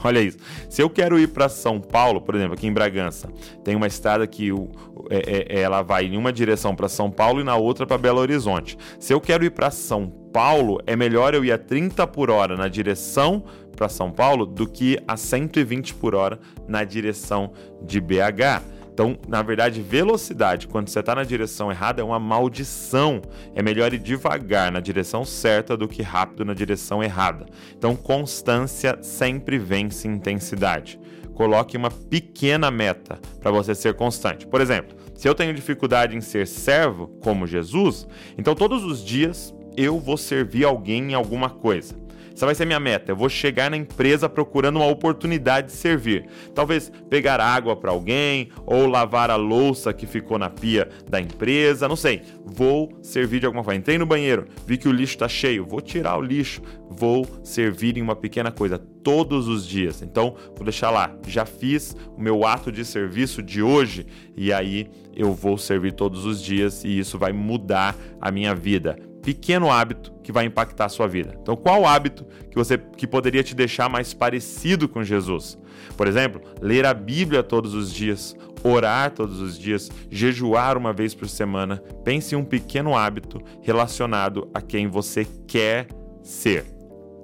Olha 0.04 0.20
isso. 0.20 0.38
Se 0.68 0.82
eu 0.82 0.88
quero 0.88 1.18
ir 1.18 1.28
para 1.28 1.48
São 1.48 1.80
Paulo, 1.80 2.20
por 2.20 2.34
exemplo, 2.34 2.54
aqui 2.54 2.66
em 2.66 2.72
Bragança, 2.72 3.28
tem 3.64 3.74
uma 3.76 3.86
estrada 3.86 4.26
que 4.26 4.52
o, 4.52 4.70
é, 5.10 5.46
é, 5.48 5.60
ela 5.60 5.82
vai 5.82 6.06
em 6.06 6.16
uma 6.16 6.32
direção 6.32 6.74
para 6.74 6.88
São 6.88 7.10
Paulo 7.10 7.40
e 7.40 7.44
na 7.44 7.56
outra 7.56 7.86
para 7.86 7.98
Belo 7.98 8.20
Horizonte. 8.20 8.78
Se 8.98 9.12
eu 9.12 9.20
quero 9.20 9.44
ir 9.44 9.50
para 9.50 9.70
São 9.70 10.08
Paulo, 10.32 10.80
é 10.86 10.96
melhor 10.96 11.34
eu 11.34 11.44
ir 11.44 11.52
a 11.52 11.58
30 11.58 12.06
por 12.06 12.30
hora 12.30 12.56
na 12.56 12.68
direção 12.68 13.44
para 13.80 13.88
São 13.88 14.12
Paulo 14.12 14.44
do 14.44 14.68
que 14.68 14.98
a 15.08 15.16
120 15.16 15.94
por 15.94 16.14
hora 16.14 16.38
na 16.68 16.84
direção 16.84 17.52
de 17.80 17.98
BH. 17.98 18.62
Então, 18.92 19.16
na 19.26 19.40
verdade, 19.40 19.80
velocidade, 19.80 20.68
quando 20.68 20.90
você 20.90 21.00
está 21.00 21.14
na 21.14 21.24
direção 21.24 21.70
errada, 21.70 22.02
é 22.02 22.04
uma 22.04 22.18
maldição. 22.20 23.22
É 23.54 23.62
melhor 23.62 23.94
ir 23.94 23.98
devagar 23.98 24.70
na 24.70 24.80
direção 24.80 25.24
certa 25.24 25.78
do 25.78 25.88
que 25.88 26.02
rápido 26.02 26.44
na 26.44 26.52
direção 26.52 27.02
errada. 27.02 27.46
Então, 27.74 27.96
constância 27.96 28.98
sempre 29.00 29.56
vence 29.56 30.06
intensidade. 30.06 31.00
Coloque 31.32 31.74
uma 31.74 31.90
pequena 31.90 32.70
meta 32.70 33.18
para 33.40 33.50
você 33.50 33.74
ser 33.74 33.94
constante. 33.94 34.46
Por 34.46 34.60
exemplo, 34.60 34.94
se 35.14 35.26
eu 35.26 35.34
tenho 35.34 35.54
dificuldade 35.54 36.14
em 36.14 36.20
ser 36.20 36.46
servo, 36.46 37.06
como 37.22 37.46
Jesus, 37.46 38.06
então 38.36 38.54
todos 38.54 38.84
os 38.84 39.02
dias 39.02 39.54
eu 39.74 39.98
vou 39.98 40.18
servir 40.18 40.66
alguém 40.66 41.12
em 41.12 41.14
alguma 41.14 41.48
coisa. 41.48 41.94
Essa 42.40 42.46
vai 42.46 42.54
ser 42.54 42.64
minha 42.64 42.80
meta. 42.80 43.12
Eu 43.12 43.16
vou 43.16 43.28
chegar 43.28 43.70
na 43.70 43.76
empresa 43.76 44.26
procurando 44.26 44.76
uma 44.76 44.86
oportunidade 44.86 45.66
de 45.66 45.74
servir. 45.74 46.26
Talvez 46.54 46.90
pegar 47.10 47.38
água 47.38 47.76
para 47.76 47.90
alguém 47.90 48.48
ou 48.64 48.86
lavar 48.86 49.30
a 49.30 49.36
louça 49.36 49.92
que 49.92 50.06
ficou 50.06 50.38
na 50.38 50.48
pia 50.48 50.88
da 51.06 51.20
empresa, 51.20 51.86
não 51.86 51.96
sei. 51.96 52.22
Vou 52.42 52.98
servir 53.02 53.40
de 53.40 53.44
alguma 53.44 53.62
forma. 53.62 53.78
Entrei 53.78 53.98
no 53.98 54.06
banheiro, 54.06 54.46
vi 54.66 54.78
que 54.78 54.88
o 54.88 54.92
lixo 54.92 55.16
está 55.16 55.28
cheio, 55.28 55.66
vou 55.66 55.82
tirar 55.82 56.16
o 56.16 56.22
lixo, 56.22 56.62
vou 56.88 57.26
servir 57.44 57.98
em 57.98 58.00
uma 58.00 58.16
pequena 58.16 58.50
coisa 58.50 58.78
todos 58.78 59.46
os 59.46 59.66
dias. 59.68 60.00
Então, 60.00 60.34
vou 60.54 60.64
deixar 60.64 60.88
lá. 60.90 61.14
Já 61.26 61.44
fiz 61.44 61.94
o 62.16 62.22
meu 62.22 62.46
ato 62.46 62.72
de 62.72 62.86
serviço 62.86 63.42
de 63.42 63.60
hoje 63.62 64.06
e 64.34 64.50
aí 64.50 64.88
eu 65.14 65.34
vou 65.34 65.58
servir 65.58 65.92
todos 65.92 66.24
os 66.24 66.42
dias 66.42 66.84
e 66.84 66.98
isso 67.00 67.18
vai 67.18 67.34
mudar 67.34 67.94
a 68.18 68.30
minha 68.30 68.54
vida 68.54 69.09
pequeno 69.22 69.70
hábito 69.70 70.12
que 70.22 70.32
vai 70.32 70.44
impactar 70.44 70.86
a 70.86 70.88
sua 70.88 71.06
vida. 71.06 71.36
Então, 71.40 71.56
qual 71.56 71.86
hábito 71.86 72.24
que 72.50 72.56
você 72.56 72.78
que 72.78 73.06
poderia 73.06 73.42
te 73.42 73.54
deixar 73.54 73.88
mais 73.88 74.14
parecido 74.14 74.88
com 74.88 75.02
Jesus? 75.02 75.58
Por 75.96 76.06
exemplo, 76.06 76.40
ler 76.60 76.86
a 76.86 76.94
Bíblia 76.94 77.42
todos 77.42 77.74
os 77.74 77.92
dias, 77.92 78.34
orar 78.62 79.10
todos 79.10 79.40
os 79.40 79.58
dias, 79.58 79.90
jejuar 80.10 80.76
uma 80.76 80.92
vez 80.92 81.14
por 81.14 81.28
semana. 81.28 81.82
Pense 82.04 82.34
em 82.34 82.38
um 82.38 82.44
pequeno 82.44 82.96
hábito 82.96 83.40
relacionado 83.62 84.48
a 84.54 84.60
quem 84.60 84.86
você 84.86 85.26
quer 85.46 85.88
ser. 86.22 86.64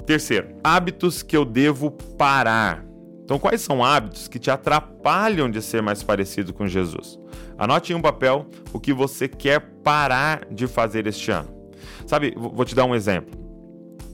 Terceiro, 0.05 0.49
hábitos 0.63 1.23
que 1.23 1.37
eu 1.37 1.45
devo 1.45 1.91
parar. 1.91 2.85
Então, 3.25 3.41
quais 3.41 3.61
são 3.61 3.85
hábitos 3.85 4.29
que 4.29 4.39
te 4.39 4.53
atrapalham 4.53 5.51
de 5.51 5.61
ser 5.61 5.83
mais 5.83 6.01
parecido 6.01 6.55
com 6.55 6.69
Jesus? 6.69 7.19
Anote 7.59 7.93
em 7.93 7.97
um 7.97 8.01
papel 8.01 8.47
o 8.73 8.79
que 8.79 8.93
você 8.93 9.27
quer 9.27 9.61
parar 9.83 10.47
de 10.49 10.69
fazer 10.69 11.09
este 11.09 11.33
ano. 11.33 11.56
Sabe, 12.07 12.35
vou 12.37 12.65
te 12.65 12.75
dar 12.75 12.85
um 12.85 12.95
exemplo. 12.95 13.47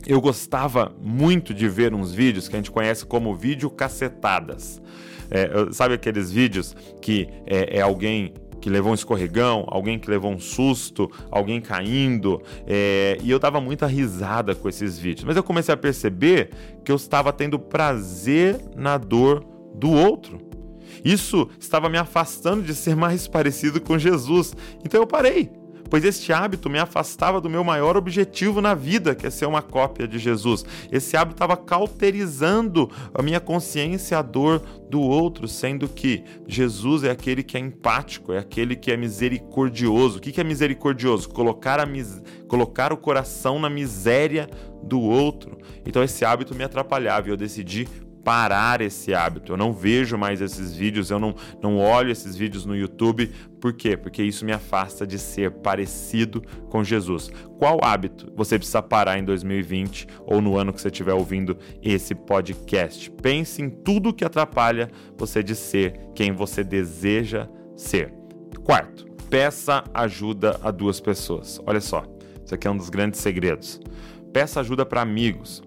Eu 0.07 0.21
gostava 0.21 0.93
muito 1.01 1.55
de 1.55 1.69
ver 1.69 1.95
uns 1.95 2.13
vídeos 2.13 2.49
que 2.49 2.57
a 2.57 2.59
gente 2.59 2.71
conhece 2.71 3.07
como 3.07 3.35
vídeo 3.35 3.71
cacetadas. 3.71 4.83
É, 5.31 5.73
sabe 5.73 5.95
aqueles 5.95 6.33
vídeos 6.33 6.75
que 7.01 7.29
é, 7.47 7.79
é 7.79 7.81
alguém 7.81 8.35
que 8.61 8.71
levou 8.71 8.93
um 8.93 8.95
escorregão, 8.95 9.65
alguém 9.69 9.99
que 9.99 10.09
levou 10.09 10.33
um 10.33 10.39
susto, 10.39 11.11
alguém 11.31 11.61
caindo. 11.61 12.41
É, 12.67 13.19
e 13.23 13.31
eu 13.31 13.39
dava 13.39 13.61
muita 13.61 13.87
risada 13.87 14.55
com 14.55 14.69
esses 14.69 14.99
vídeos. 14.99 15.25
Mas 15.25 15.37
eu 15.37 15.43
comecei 15.43 15.75
a 15.75 15.77
perceber 15.77 16.51
que 16.85 16.91
eu 16.91 16.97
estava 16.97 17.33
tendo 17.33 17.59
prazer 17.59 18.61
na 18.77 18.97
dor 18.97 19.45
do 19.75 19.91
outro. 19.91 20.41
Isso 21.05 21.49
estava 21.59 21.89
me 21.89 21.99
afastando 21.99 22.63
de 22.63 22.75
ser 22.75 22.95
mais 22.95 23.27
parecido 23.29 23.81
com 23.81 23.99
Jesus. 23.99 24.55
Então 24.85 25.01
eu 25.01 25.07
parei 25.07 25.62
pois 25.93 26.07
este 26.07 26.33
hábito 26.33 26.71
me 26.71 26.79
afastava 26.79 27.39
do 27.39 27.51
meu 27.51 27.63
maior 27.63 27.99
objetivo 27.99 28.63
na 28.63 28.73
vida, 28.73 29.15
que 29.15 29.27
é 29.27 29.31
ser 29.31 29.45
uma 29.45 29.61
cópia 29.61 30.09
de 30.09 30.19
Jesus. 30.19 30.65
Esse 30.91 31.19
hábito 31.19 31.35
estava 31.35 31.55
cauterizando 31.55 32.91
a 33.13 33.21
minha 33.21 33.39
consciência, 33.39 34.19
a 34.19 34.23
dor 34.23 34.63
do 34.89 35.03
outro, 35.03 35.47
sendo 35.47 35.87
que 35.87 36.25
Jesus 36.49 37.05
é 37.05 37.11
aquele 37.11 37.43
que 37.43 37.59
é 37.59 37.61
empático, 37.61 38.33
é 38.33 38.39
aquele 38.39 38.75
que 38.75 38.91
é 38.91 38.97
misericordioso. 38.97 40.17
O 40.17 40.21
que 40.23 40.41
é 40.41 40.45
misericordioso? 40.45 41.29
Colocar, 41.29 41.79
a 41.79 41.85
mis... 41.85 42.23
Colocar 42.49 42.91
o 42.91 42.97
coração 42.97 43.59
na 43.59 43.69
miséria 43.69 44.49
do 44.83 44.99
outro. 44.99 45.59
Então 45.85 46.03
esse 46.03 46.25
hábito 46.25 46.55
me 46.55 46.65
atrapalhava 46.65 47.29
e 47.29 47.31
eu 47.31 47.37
decidi 47.37 47.87
parar 48.25 48.81
esse 48.81 49.15
hábito. 49.15 49.53
Eu 49.53 49.57
não 49.57 49.73
vejo 49.73 50.17
mais 50.17 50.41
esses 50.41 50.75
vídeos, 50.75 51.11
eu 51.11 51.19
não, 51.19 51.35
não 51.63 51.79
olho 51.79 52.11
esses 52.11 52.37
vídeos 52.37 52.65
no 52.65 52.77
YouTube. 52.77 53.31
Por 53.61 53.73
quê? 53.73 53.97
Porque 53.97 54.23
isso 54.23 54.45
me 54.45 54.53
afasta 54.53 55.07
de 55.07 55.19
ser 55.19 55.51
parecido 55.51 56.43
com 56.69 56.83
Jesus. 56.83 57.31
Qual 57.59 57.79
hábito 57.83 58.33
você 58.35 58.59
precisa 58.59 58.83
parar 58.83 59.19
em 59.19 59.25
2020 59.25 60.07
ou 60.27 60.41
no 60.41 60.57
ano 60.57 60.73
que 60.73 60.81
você 60.81 60.89
estiver 60.89 61.15
ouvindo 61.15 61.57
esse 61.83 62.15
podcast? 62.15 63.11
Pense 63.11 63.63
em 63.63 63.71
tudo 63.71 64.13
que 64.13 64.25
atrapalha 64.25 64.91
você 65.17 65.43
de 65.43 65.55
ser 65.55 65.99
quem 66.15 66.33
você 66.33 66.65
deseja 66.65 67.49
ser. 67.77 68.13
Quarto, 68.65 69.07
peça 69.29 69.85
ajuda 69.95 70.59
a 70.63 70.71
duas 70.71 71.01
pessoas. 71.01 71.61
Olha 71.67 71.81
só, 71.81 72.05
isso 72.45 72.55
aqui 72.55 72.67
é 72.67 72.71
um 72.71 72.77
dos 72.77 72.91
grandes 72.91 73.21
segredos. 73.21 73.81
Peça 74.33 74.61
ajuda 74.61 74.85
para 74.85 75.03
amigos. 75.03 75.63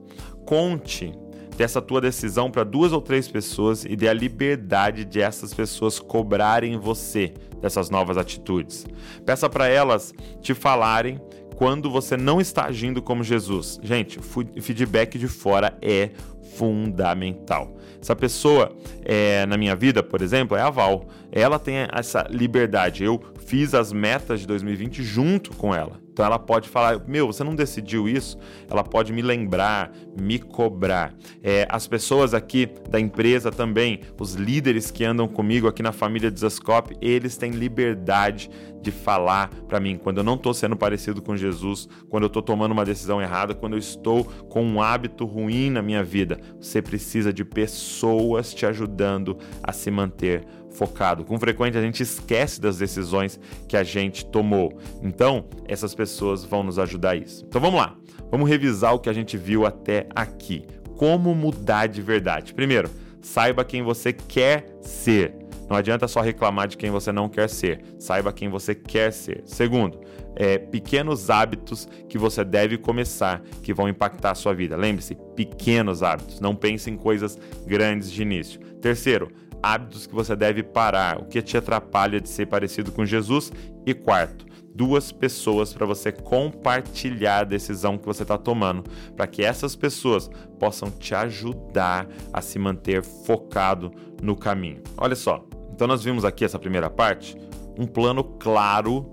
Conte 0.46 1.14
dessa 1.58 1.82
tua 1.82 2.02
decisão 2.02 2.52
para 2.52 2.64
duas 2.64 2.92
ou 2.92 3.02
três 3.02 3.28
pessoas 3.28 3.86
e 3.86 3.96
dê 3.96 4.08
a 4.08 4.14
liberdade 4.14 5.06
de 5.06 5.22
essas 5.22 5.54
pessoas 5.54 6.00
cobrarem 6.00 6.78
você 6.78 7.34
dessas 7.62 7.90
novas 7.90 8.18
atitudes. 8.18 8.86
Peça 9.26 9.50
para 9.50 9.68
elas 9.68 10.14
te 10.42 10.54
falarem 10.54 11.20
quando 11.56 11.90
você 11.90 12.18
não 12.18 12.42
está 12.42 12.66
agindo 12.66 13.02
como 13.02 13.24
Jesus. 13.24 13.80
Gente, 13.82 14.20
feedback 14.62 15.18
de 15.18 15.28
fora 15.28 15.78
é 15.82 16.10
fundamental. 16.56 17.76
Essa 18.00 18.16
pessoa 18.16 18.76
é, 19.04 19.46
na 19.46 19.58
minha 19.58 19.76
vida, 19.76 20.04
por 20.04 20.22
exemplo, 20.22 20.56
é 20.56 20.62
a 20.62 20.70
Val. 20.70 21.08
Ela 21.32 21.58
tem 21.58 21.76
essa 21.92 22.28
liberdade. 22.30 23.04
Eu 23.04 23.20
fiz 23.46 23.74
as 23.74 23.94
metas 23.94 24.42
de 24.42 24.48
2020 24.48 25.04
junto 25.04 25.52
com 25.52 25.74
ela. 25.74 26.04
Então 26.16 26.25
ela 26.25 26.40
pode 26.40 26.70
falar: 26.70 27.02
Meu, 27.08 27.28
você 27.28 27.44
não 27.44 27.54
decidiu 27.54 28.08
isso? 28.08 28.38
Ela 28.70 28.84
pode 28.84 29.12
me 29.12 29.22
lembrar, 29.22 29.92
me 30.18 30.40
cobrar. 30.40 31.14
É, 31.44 31.68
as 31.70 31.88
pessoas 31.88 32.34
aqui 32.34 32.70
da 32.90 33.00
empresa 33.00 33.52
também, 33.52 34.00
os 34.18 34.34
líderes 34.34 34.90
que 34.92 35.04
andam 35.04 35.28
comigo 35.28 35.68
aqui 35.68 35.84
na 35.84 35.92
família 35.92 36.32
Desascope, 36.32 36.96
eles 37.02 37.36
têm 37.36 37.52
liberdade 37.52 38.50
de 38.82 38.92
falar 38.92 39.50
para 39.68 39.80
mim 39.80 39.98
quando 39.98 40.20
eu 40.20 40.24
não 40.24 40.36
estou 40.36 40.54
sendo 40.54 40.78
parecido 40.78 41.22
com 41.22 41.36
Jesus, 41.36 41.90
quando 42.08 42.24
eu 42.24 42.28
estou 42.28 42.42
tomando 42.42 42.72
uma 42.72 42.86
decisão 42.86 43.22
errada, 43.22 43.54
quando 43.54 43.74
eu 43.74 43.80
estou 43.80 44.24
com 44.24 44.64
um 44.64 44.82
hábito 44.82 45.25
ruim 45.25 45.70
na 45.70 45.82
minha 45.82 46.04
vida. 46.04 46.40
Você 46.62 46.82
precisa 46.82 47.34
de 47.34 47.44
pessoas 47.44 48.54
te 48.54 48.66
ajudando 48.66 49.38
a 49.62 49.74
se 49.74 49.92
manter 49.92 50.46
focado. 50.75 51.24
Com 51.24 51.39
frequência 51.39 51.79
a 51.79 51.84
gente 51.84 52.03
esquece 52.03 52.60
das 52.62 52.77
decisões 52.77 53.39
que 53.67 53.75
a 53.75 53.84
gente 53.84 54.25
tomou. 54.25 54.77
Então, 55.01 55.46
essas 55.67 55.96
pessoas 55.96 56.44
vão 56.44 56.63
nos 56.63 56.77
ajudar 56.77 57.12
a 57.12 57.15
isso. 57.15 57.46
Então 57.48 57.62
vamos 57.62 57.79
lá. 57.79 57.96
Vamos 58.29 58.50
revisar 58.50 58.94
o 58.94 59.00
que 59.00 59.10
a 59.10 59.13
gente 59.13 59.38
viu 59.38 59.65
até 59.65 60.08
aqui. 60.15 60.65
Como 60.98 61.34
mudar 61.34 61.88
de 61.88 62.01
verdade? 62.01 62.53
Primeiro, 62.53 62.89
saiba 63.22 63.63
quem 63.63 63.82
você 63.82 64.13
quer 64.13 64.65
ser. 64.82 65.36
Não 65.70 65.75
adianta 65.75 66.08
só 66.08 66.22
reclamar 66.22 66.67
de 66.67 66.77
quem 66.77 66.91
você 66.91 67.12
não 67.12 67.27
quer 67.27 67.50
ser. 67.50 67.82
Saiba 67.98 68.32
quem 68.32 68.50
você 68.50 68.75
quer 68.75 69.12
ser. 69.12 69.41
Segundo, 69.46 70.00
é, 70.36 70.58
pequenos 70.58 71.29
hábitos 71.29 71.88
que 72.08 72.17
você 72.17 72.44
deve 72.44 72.77
começar 72.77 73.41
que 73.63 73.74
vão 73.74 73.89
impactar 73.89 74.32
a 74.32 74.36
sua 74.36 74.53
vida. 74.53 74.75
Lembre-se, 74.75 75.15
pequenos 75.36 76.03
hábitos. 76.03 76.39
Não 76.39 76.55
pense 76.55 76.89
em 76.89 76.96
coisas 76.96 77.38
grandes 77.65 78.12
de 78.12 78.22
início. 78.22 78.60
Terceiro, 78.82 79.32
hábitos 79.66 80.06
que 80.06 80.14
você 80.14 80.36
deve 80.36 80.62
parar, 80.62 81.20
o 81.20 81.26
que 81.26 81.42
te 81.42 81.58
atrapalha 81.58 82.22
de 82.22 82.30
ser 82.30 82.46
parecido 82.46 82.92
com 82.92 83.04
Jesus. 83.04 83.52
E 83.84 83.96
quarto, 83.96 84.46
duas 84.76 85.12
pessoas 85.12 85.74
para 85.74 85.88
você 85.88 86.12
compartilhar 86.12 87.40
a 87.40 87.44
decisão 87.44 87.98
que 87.98 88.06
você 88.06 88.22
está 88.22 88.38
tomando, 88.38 88.84
para 89.16 89.26
que 89.26 89.44
essas 89.44 89.76
pessoas 89.76 90.30
possam 90.60 90.92
te 90.92 91.16
ajudar 91.16 92.08
a 92.32 92.42
se 92.42 92.60
manter 92.60 93.02
focado 93.02 93.92
no 94.22 94.36
caminho. 94.36 94.84
Olha 94.96 95.16
só, 95.16 95.44
então 95.74 95.88
nós 95.88 96.04
vimos 96.04 96.24
aqui 96.24 96.46
essa 96.46 96.60
primeira 96.60 96.90
parte, 96.90 97.36
um 97.76 97.88
plano 97.88 98.24
claro 98.24 99.04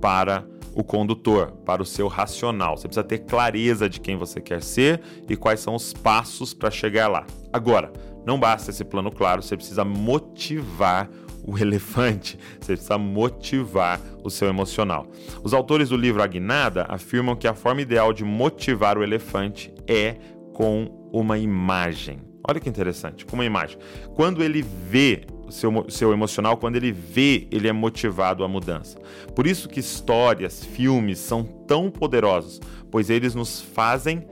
para 0.00 0.42
o 0.74 0.82
condutor, 0.82 1.52
para 1.66 1.82
o 1.82 1.86
seu 1.86 2.08
racional. 2.08 2.78
Você 2.78 2.88
precisa 2.88 3.04
ter 3.04 3.18
clareza 3.18 3.90
de 3.90 4.00
quem 4.00 4.16
você 4.16 4.40
quer 4.40 4.62
ser 4.62 5.02
e 5.28 5.36
quais 5.36 5.60
são 5.60 5.74
os 5.74 5.92
passos 5.92 6.54
para 6.54 6.70
chegar 6.70 7.08
lá. 7.08 7.26
Agora, 7.52 7.92
não 8.28 8.38
basta 8.38 8.70
esse 8.70 8.84
plano 8.84 9.10
claro, 9.10 9.42
você 9.42 9.56
precisa 9.56 9.86
motivar 9.86 11.08
o 11.42 11.56
elefante, 11.58 12.38
você 12.60 12.74
precisa 12.74 12.98
motivar 12.98 13.98
o 14.22 14.28
seu 14.28 14.48
emocional. 14.48 15.06
Os 15.42 15.54
autores 15.54 15.88
do 15.88 15.96
livro 15.96 16.22
Agnada 16.22 16.84
afirmam 16.90 17.34
que 17.34 17.48
a 17.48 17.54
forma 17.54 17.80
ideal 17.80 18.12
de 18.12 18.24
motivar 18.24 18.98
o 18.98 19.02
elefante 19.02 19.72
é 19.86 20.16
com 20.52 21.08
uma 21.10 21.38
imagem. 21.38 22.18
Olha 22.46 22.60
que 22.60 22.68
interessante, 22.68 23.24
com 23.24 23.34
uma 23.34 23.46
imagem. 23.46 23.78
Quando 24.14 24.44
ele 24.44 24.60
vê 24.62 25.22
o 25.46 25.50
seu, 25.50 25.86
seu 25.88 26.12
emocional, 26.12 26.58
quando 26.58 26.76
ele 26.76 26.92
vê, 26.92 27.48
ele 27.50 27.66
é 27.66 27.72
motivado 27.72 28.44
à 28.44 28.48
mudança. 28.48 28.98
Por 29.34 29.46
isso 29.46 29.70
que 29.70 29.80
histórias, 29.80 30.62
filmes 30.62 31.18
são 31.18 31.42
tão 31.42 31.90
poderosos, 31.90 32.60
pois 32.90 33.08
eles 33.08 33.34
nos 33.34 33.62
fazem 33.62 34.22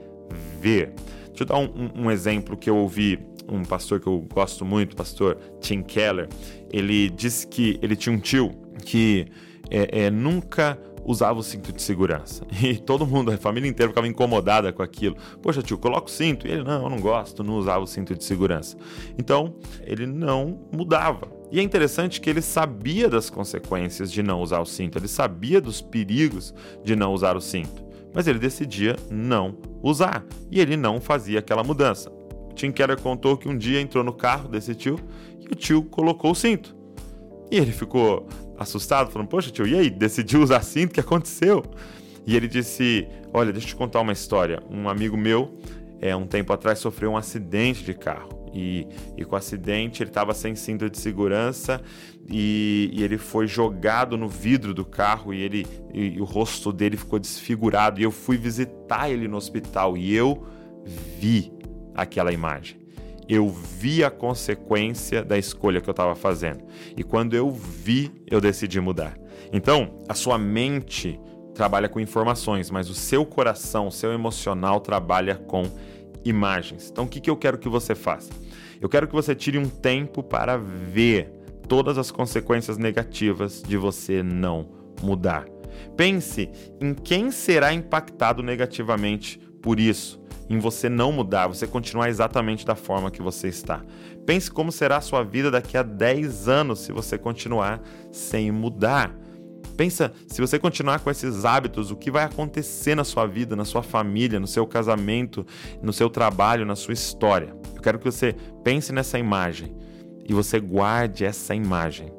ver. 0.61 0.93
Deixa 1.29 1.41
eu 1.41 1.47
dar 1.47 1.57
um, 1.57 1.65
um, 1.95 2.05
um 2.05 2.11
exemplo 2.11 2.55
que 2.55 2.69
eu 2.69 2.77
ouvi 2.77 3.19
um 3.49 3.63
pastor 3.63 3.99
que 3.99 4.07
eu 4.07 4.25
gosto 4.33 4.65
muito, 4.65 4.95
pastor 4.95 5.37
Tim 5.59 5.81
Keller. 5.81 6.27
Ele 6.71 7.09
disse 7.09 7.47
que 7.47 7.79
ele 7.81 7.95
tinha 7.95 8.15
um 8.15 8.19
tio 8.19 8.51
que 8.83 9.27
é, 9.69 10.05
é, 10.05 10.11
nunca 10.11 10.79
usava 11.05 11.39
o 11.39 11.43
cinto 11.43 11.71
de 11.71 11.81
segurança. 11.81 12.45
E 12.61 12.77
todo 12.77 13.07
mundo, 13.07 13.31
a 13.31 13.37
família 13.37 13.69
inteira 13.69 13.89
ficava 13.89 14.07
incomodada 14.07 14.73
com 14.73 14.83
aquilo. 14.83 15.15
Poxa, 15.41 15.61
tio, 15.61 15.77
coloca 15.77 16.07
o 16.07 16.11
cinto. 16.11 16.45
E 16.45 16.51
ele, 16.51 16.63
não, 16.63 16.83
eu 16.83 16.89
não 16.89 16.99
gosto, 16.99 17.43
não 17.43 17.57
usava 17.57 17.83
o 17.83 17.87
cinto 17.87 18.13
de 18.13 18.23
segurança. 18.23 18.77
Então, 19.17 19.55
ele 19.85 20.05
não 20.05 20.59
mudava. 20.71 21.37
E 21.49 21.59
é 21.59 21.63
interessante 21.63 22.19
que 22.19 22.29
ele 22.29 22.41
sabia 22.41 23.09
das 23.09 23.29
consequências 23.29 24.11
de 24.11 24.21
não 24.21 24.41
usar 24.41 24.59
o 24.59 24.65
cinto, 24.65 24.97
ele 24.97 25.07
sabia 25.07 25.61
dos 25.61 25.81
perigos 25.81 26.53
de 26.83 26.93
não 26.93 27.13
usar 27.13 27.37
o 27.37 27.41
cinto, 27.41 27.85
mas 28.13 28.27
ele 28.27 28.37
decidia 28.37 28.97
não 29.09 29.57
usar 29.81 30.25
e 30.51 30.59
ele 30.59 30.75
não 30.75 30.99
fazia 30.99 31.39
aquela 31.39 31.63
mudança. 31.63 32.11
Tim 32.57 32.71
Keller 32.71 32.99
contou 32.99 33.37
que 33.37 33.47
um 33.47 33.57
dia 33.57 33.79
entrou 33.79 34.03
no 34.03 34.11
carro 34.11 34.49
desse 34.49 34.73
tio 34.73 34.99
e 35.39 35.45
o 35.45 35.55
tio 35.55 35.83
colocou 35.83 36.31
o 36.31 36.35
cinto. 36.35 36.75
E 37.51 37.57
ele 37.57 37.71
ficou 37.71 38.27
assustado, 38.57 39.11
falando: 39.11 39.27
Poxa, 39.27 39.51
tio, 39.51 39.67
e 39.67 39.77
aí? 39.77 39.89
Decidiu 39.89 40.41
usar 40.43 40.61
cinto? 40.61 40.91
O 40.91 40.93
que 40.93 40.99
aconteceu? 40.99 41.63
E 42.25 42.35
ele 42.35 42.47
disse: 42.47 43.07
Olha, 43.31 43.53
deixa 43.53 43.67
eu 43.67 43.69
te 43.69 43.75
contar 43.75 44.01
uma 44.01 44.11
história. 44.11 44.61
Um 44.69 44.89
amigo 44.89 45.15
meu, 45.15 45.57
é, 46.01 46.15
um 46.15 46.25
tempo 46.25 46.51
atrás, 46.51 46.79
sofreu 46.79 47.11
um 47.11 47.17
acidente 47.17 47.83
de 47.83 47.93
carro. 47.93 48.35
E, 48.53 48.87
e 49.15 49.23
com 49.23 49.35
o 49.35 49.37
acidente 49.37 50.01
ele 50.01 50.09
estava 50.09 50.33
sem 50.33 50.55
cinto 50.55 50.89
de 50.89 50.97
segurança 50.97 51.79
e, 52.27 52.89
e, 52.91 53.03
ele 53.03 53.17
foi 53.17 53.45
jogado 53.45 54.17
no 54.17 54.27
vidro 54.27 54.73
do 54.73 54.85
carro 54.85 55.31
e, 55.31 55.41
ele, 55.41 55.67
e, 55.93 56.15
e 56.15 56.21
o 56.21 56.23
rosto 56.23 56.71
dele 56.73 56.97
ficou 56.97 57.19
desfigurado. 57.19 57.99
E 57.99 58.03
eu 58.03 58.11
fui 58.11 58.35
visitar 58.35 59.11
ele 59.11 59.27
no 59.27 59.37
hospital 59.37 59.95
e 59.95 60.15
eu 60.15 60.43
vi 61.19 61.51
aquela 61.97 62.31
imagem 62.31 62.87
eu 63.27 63.49
vi 63.49 64.03
a 64.03 64.09
consequência 64.09 65.23
da 65.23 65.37
escolha 65.37 65.81
que 65.81 65.89
eu 65.89 65.91
estava 65.91 66.15
fazendo. 66.15 66.63
E 66.95 67.03
quando 67.03 67.35
eu 67.35 67.51
vi, 67.51 68.11
eu 68.25 68.39
decidi 68.39 68.79
mudar. 68.79 69.17
Então, 69.51 70.01
a 70.07 70.13
sua 70.13 70.37
mente 70.37 71.19
trabalha 71.53 71.89
com 71.89 71.99
informações, 71.99 72.71
mas 72.71 72.89
o 72.89 72.93
seu 72.93 73.25
coração, 73.25 73.87
o 73.87 73.91
seu 73.91 74.13
emocional 74.13 74.79
trabalha 74.79 75.35
com 75.35 75.63
imagens. 76.23 76.89
Então, 76.89 77.03
o 77.03 77.07
que, 77.07 77.19
que 77.19 77.29
eu 77.29 77.35
quero 77.35 77.57
que 77.57 77.67
você 77.67 77.93
faça? 77.95 78.31
Eu 78.79 78.87
quero 78.87 79.07
que 79.07 79.13
você 79.13 79.35
tire 79.35 79.57
um 79.57 79.67
tempo 79.67 80.23
para 80.23 80.55
ver 80.55 81.31
todas 81.67 81.97
as 81.97 82.11
consequências 82.11 82.77
negativas 82.77 83.61
de 83.61 83.75
você 83.75 84.23
não 84.23 84.69
mudar. 85.01 85.45
Pense 85.97 86.49
em 86.79 86.93
quem 86.93 87.29
será 87.29 87.73
impactado 87.73 88.41
negativamente 88.41 89.39
por 89.61 89.79
isso 89.79 90.26
em 90.49 90.59
você 90.59 90.87
não 90.89 91.11
mudar, 91.11 91.47
você 91.47 91.67
continuar 91.67 92.09
exatamente 92.09 92.65
da 92.65 92.75
forma 92.75 93.11
que 93.11 93.21
você 93.21 93.47
está. 93.47 93.81
Pense 94.25 94.49
como 94.49 94.71
será 94.71 94.97
a 94.97 95.01
sua 95.01 95.23
vida 95.23 95.51
daqui 95.51 95.77
a 95.77 95.83
10 95.83 96.47
anos 96.47 96.79
se 96.79 96.91
você 96.91 97.17
continuar 97.17 97.81
sem 98.11 98.51
mudar. 98.51 99.13
Pensa, 99.75 100.11
se 100.27 100.41
você 100.41 100.57
continuar 100.57 100.99
com 100.99 101.11
esses 101.11 101.45
hábitos, 101.45 101.91
o 101.91 101.95
que 101.95 102.09
vai 102.09 102.23
acontecer 102.23 102.95
na 102.95 103.03
sua 103.03 103.27
vida, 103.27 103.55
na 103.55 103.65
sua 103.65 103.83
família, 103.83 104.39
no 104.39 104.47
seu 104.47 104.65
casamento, 104.65 105.45
no 105.81 105.93
seu 105.93 106.09
trabalho, 106.09 106.65
na 106.65 106.75
sua 106.75 106.93
história. 106.93 107.55
Eu 107.75 107.81
quero 107.81 107.99
que 107.99 108.05
você 108.05 108.35
pense 108.63 108.91
nessa 108.91 109.19
imagem 109.19 109.75
e 110.27 110.33
você 110.33 110.59
guarde 110.59 111.25
essa 111.25 111.53
imagem. 111.53 112.11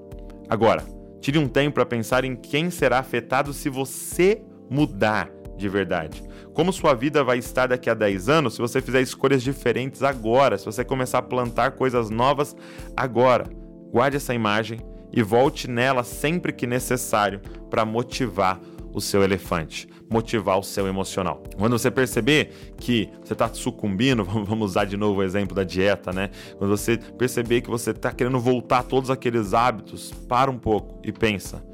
Agora, 0.49 0.85
tire 1.21 1.39
um 1.39 1.49
tempo 1.49 1.75
para 1.75 1.87
pensar 1.87 2.25
em 2.25 2.37
quem 2.37 2.71
será 2.71 3.01
afetado 3.01 3.53
se 3.53 3.69
você 3.69 4.41
mudar 4.71 5.31
de 5.57 5.69
verdade. 5.69 6.23
Como 6.59 6.73
sua 6.73 6.93
vida 6.93 7.23
vai 7.23 7.39
estar 7.39 7.69
daqui 7.69 7.89
a 7.89 7.95
10 7.95 8.29
anos 8.29 8.55
se 8.55 8.61
você 8.61 8.83
fizer 8.83 9.01
escolhas 9.01 9.45
diferentes 9.45 10.03
agora, 10.03 10.59
se 10.59 10.65
você 10.65 10.85
começar 10.85 11.19
a 11.19 11.23
plantar 11.23 11.71
coisas 11.71 12.11
novas 12.11 12.57
agora. 12.97 13.45
Guarde 13.93 14.17
essa 14.17 14.35
imagem 14.35 14.81
e 15.13 15.23
volte 15.23 15.71
nela 15.71 16.03
sempre 16.03 16.53
que 16.53 16.67
necessário 16.67 17.41
para 17.71 17.85
motivar 17.85 18.61
o 18.93 19.01
seu 19.01 19.23
elefante, 19.23 19.89
motivar 20.11 20.59
o 20.59 20.65
seu 20.65 20.89
emocional. 20.89 21.45
Quando 21.57 21.79
você 21.79 21.93
perceber 21.93 22.75
que 22.77 23.09
você 23.23 23.35
está 23.35 23.49
sucumbindo, 23.55 24.25
vamos 24.27 24.73
usar 24.73 24.85
de 24.85 24.97
novo 24.97 25.21
o 25.21 25.23
exemplo 25.23 25.55
da 25.55 25.63
dieta, 25.63 26.13
né? 26.13 26.29
Quando 26.57 26.77
você 26.77 26.97
perceber 26.97 27.61
que 27.61 27.71
você 27.71 27.93
está 27.93 28.11
querendo 28.11 28.41
voltar 28.41 28.83
todos 28.83 29.11
aqueles 29.11 29.55
hábitos, 29.55 30.11
para 30.29 30.51
um 30.51 30.59
pouco 30.59 31.01
e 31.05 31.13
pensa 31.13 31.68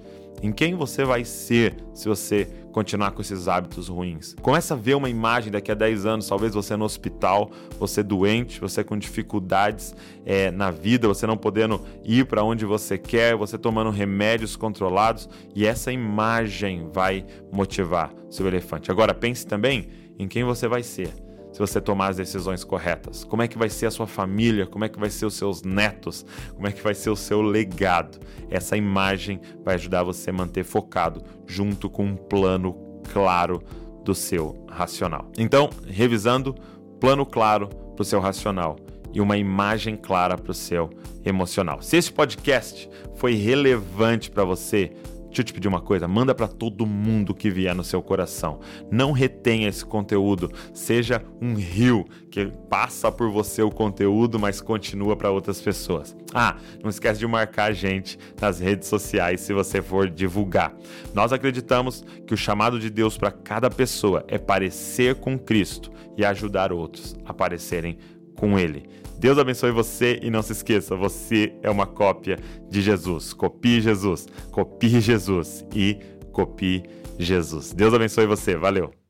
em 0.45 0.53
quem 0.53 0.75
você 0.75 1.07
vai 1.07 1.25
ser 1.25 1.75
se 1.95 2.07
você 2.07 2.47
continuar 2.71 3.13
com 3.13 3.23
esses 3.23 3.49
hábitos 3.49 3.89
ruins. 3.89 4.37
Começa 4.43 4.75
a 4.75 4.77
ver 4.77 4.95
uma 4.95 5.09
imagem 5.09 5.51
daqui 5.51 5.73
a 5.73 5.75
10 5.75 6.05
anos, 6.05 6.29
talvez 6.29 6.53
você 6.53 6.77
no 6.77 6.85
hospital, 6.85 7.51
você 7.79 8.03
doente, 8.03 8.61
você 8.61 8.85
com 8.85 8.99
dificuldades 8.99 9.95
é, 10.27 10.51
na 10.51 10.71
vida, 10.71 11.09
você 11.09 11.27
não 11.27 11.39
podendo 11.39 11.81
ir 12.05 12.27
para 12.27 12.45
onde 12.45 12.67
você 12.67 12.99
quer, 12.99 13.35
você 13.35 13.57
tomando 13.57 13.89
remédios 13.89 14.55
controlados 14.55 15.31
e 15.55 15.65
essa 15.65 15.91
imagem 15.91 16.91
vai 16.93 17.25
motivar 17.51 18.13
seu 18.29 18.47
elefante. 18.47 18.91
Agora 18.91 19.15
pense 19.15 19.47
também 19.47 19.89
em 20.19 20.29
quem 20.29 20.45
você 20.45 20.69
vai 20.69 20.83
ser 20.83 21.24
se 21.55 21.61
você 21.61 21.81
tomar 21.81 22.09
as 22.09 22.17
decisões 22.17 22.65
corretas? 22.65 23.23
Como 23.23 23.41
é 23.41 23.47
que 23.47 23.57
vai 23.57 23.71
ser 23.71 23.87
a 23.87 23.91
sua 23.93 24.09
família? 24.09 24.67
Como 24.67 24.85
é 24.85 24.89
que 24.89 24.99
vai 24.99 25.09
ser 25.09 25.25
os 25.25 25.35
seus 25.35 25.63
netos? 25.63 26.27
Como 26.53 26.67
é 26.67 26.73
que 26.73 26.83
vai 26.83 26.97
ser 26.97 27.11
o 27.11 27.17
seu 27.17 27.41
legado? 27.41 28.19
Essa 28.51 28.77
imagem 28.77 29.41
vai 29.65 29.77
ajudar 29.77 30.03
você 30.03 30.31
a 30.31 30.33
manter 30.33 30.65
focado 30.65 31.23
junto 31.47 31.89
com 31.89 32.07
um 32.07 32.17
plano 32.17 32.75
claro 33.13 33.63
do 34.03 34.17
seu 34.17 34.67
racional. 34.69 35.31
Então, 35.39 35.71
revisando, 35.87 36.57
plano 36.99 37.25
claro 37.25 37.69
para 37.69 38.03
o 38.03 38.05
seu 38.05 38.19
racional 38.19 38.75
e 39.13 39.21
uma 39.21 39.37
imagem 39.37 39.97
clara 39.97 40.37
para 40.37 40.51
o 40.51 40.55
seu 40.55 40.91
emocional. 41.25 41.81
Se 41.81 41.97
esse 41.97 42.13
podcast 42.13 42.91
foi 43.15 43.35
relevante 43.37 44.29
para 44.29 44.43
você, 44.43 44.93
Deixa 45.35 45.41
eu 45.43 45.47
te 45.47 45.53
pedir 45.53 45.67
uma 45.67 45.81
coisa, 45.81 46.07
manda 46.07 46.33
para 46.33 46.47
todo 46.47 46.87
mundo 46.87 47.35
que 47.35 47.51
vier 47.51 47.75
no 47.75 47.83
seu 47.83 48.01
coração. 48.01 48.61
Não 48.89 49.11
retenha 49.11 49.69
esse 49.69 49.85
conteúdo, 49.85 50.49
seja 50.73 51.25
um 51.43 51.57
rio 51.57 52.05
que 52.31 52.47
passa 52.71 53.11
por 53.11 53.29
você 53.33 53.61
o 53.61 53.69
conteúdo, 53.69 54.39
mas 54.39 54.61
continua 54.61 55.17
para 55.17 55.33
outras 55.33 55.61
pessoas. 55.61 56.17
Ah, 56.33 56.57
não 56.81 56.89
esquece 56.89 57.19
de 57.19 57.27
marcar 57.27 57.71
a 57.71 57.73
gente 57.73 58.17
nas 58.41 58.61
redes 58.61 58.87
sociais 58.87 59.41
se 59.41 59.53
você 59.53 59.83
for 59.83 60.09
divulgar. 60.09 60.73
Nós 61.13 61.33
acreditamos 61.33 62.05
que 62.25 62.33
o 62.33 62.37
chamado 62.37 62.79
de 62.79 62.89
Deus 62.89 63.19
para 63.19 63.33
cada 63.33 63.69
pessoa 63.69 64.25
é 64.29 64.39
parecer 64.39 65.17
com 65.17 65.37
Cristo 65.37 65.91
e 66.17 66.25
ajudar 66.25 66.73
outros 66.73 67.17
a 67.25 67.35
parecerem 67.35 67.99
com 68.37 68.57
Ele. 68.57 68.87
Deus 69.25 69.39
abençoe 69.39 69.71
você 69.71 70.21
e 70.23 70.29
não 70.29 70.43
se 70.43 70.53
esqueça, 70.53 70.95
você 70.95 71.55
é 71.63 71.71
uma 71.71 71.87
cópia 71.87 72.39
de 72.69 72.83
Jesus. 72.83 73.33
Copie 73.33 73.81
Jesus, 73.81 74.27
copie 74.51 75.01
Jesus 75.01 75.65
e 75.75 75.99
copie 76.31 76.83
Jesus. 77.19 77.73
Deus 77.73 77.95
abençoe 77.95 78.27
você. 78.27 78.55
Valeu. 78.55 78.95